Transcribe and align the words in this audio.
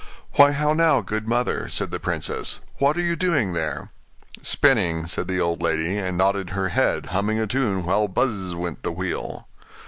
'Why, 0.31 0.53
how 0.53 0.73
now, 0.73 1.01
good 1.01 1.27
mother,' 1.27 1.69
said 1.69 1.91
the 1.91 1.99
princess; 1.99 2.59
'what 2.79 2.97
are 2.97 3.03
you 3.03 3.15
doing 3.15 3.53
there?' 3.53 3.91
'Spinning,' 4.41 5.05
said 5.05 5.27
the 5.27 5.39
old 5.39 5.61
lady, 5.61 5.95
and 5.95 6.17
nodded 6.17 6.49
her 6.57 6.69
head, 6.69 7.09
humming 7.13 7.37
a 7.37 7.45
tune, 7.45 7.85
while 7.85 8.07
buzz! 8.07 8.55
went 8.55 8.81
the 8.81 8.91
wheel. 8.91 9.47